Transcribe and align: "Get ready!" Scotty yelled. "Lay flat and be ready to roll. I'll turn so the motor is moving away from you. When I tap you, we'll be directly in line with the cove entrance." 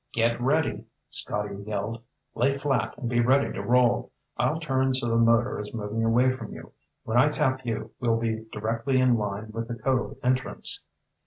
"Get 0.13 0.41
ready!" 0.41 0.85
Scotty 1.11 1.57
yelled. 1.57 2.01
"Lay 2.33 2.57
flat 2.57 2.97
and 2.97 3.07
be 3.07 3.19
ready 3.19 3.53
to 3.53 3.61
roll. 3.61 4.11
I'll 4.35 4.59
turn 4.59 4.95
so 4.95 5.07
the 5.07 5.15
motor 5.15 5.59
is 5.59 5.75
moving 5.75 6.03
away 6.03 6.31
from 6.31 6.53
you. 6.55 6.71
When 7.03 7.19
I 7.19 7.29
tap 7.29 7.63
you, 7.67 7.91
we'll 7.99 8.17
be 8.17 8.47
directly 8.51 8.99
in 8.99 9.15
line 9.15 9.51
with 9.51 9.67
the 9.67 9.75
cove 9.75 10.17
entrance." 10.23 10.87